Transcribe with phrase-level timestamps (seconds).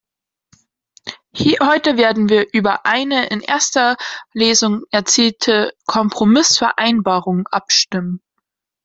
[1.59, 3.97] Heute werden wir über eine in erster
[4.33, 8.19] Lesung erzielte Kompromissvereinbarung abstimmen.